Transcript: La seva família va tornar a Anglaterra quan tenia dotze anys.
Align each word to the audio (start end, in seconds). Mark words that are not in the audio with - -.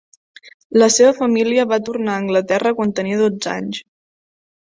La 0.83 0.87
seva 0.93 1.11
família 1.17 1.65
va 1.73 1.79
tornar 1.89 2.15
a 2.15 2.23
Anglaterra 2.23 2.73
quan 2.79 2.97
tenia 3.01 3.19
dotze 3.21 3.53
anys. 3.57 3.83